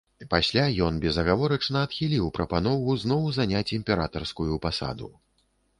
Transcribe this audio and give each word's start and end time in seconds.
Пасля 0.33 0.63
ён 0.85 0.95
безагаворачна 1.03 1.77
адхіліў 1.89 2.33
прапанову 2.39 2.99
зноў 3.03 3.21
заняць 3.39 3.65
імператарскую 3.81 4.53
пасаду. 4.67 5.17